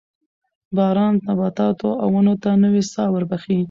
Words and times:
باران 0.75 1.15
نباتاتو 1.27 1.89
او 2.03 2.09
ونو 2.15 2.33
ته 2.43 2.49
نوې 2.63 2.83
ساه 2.93 3.07
وربخښي 3.11 3.57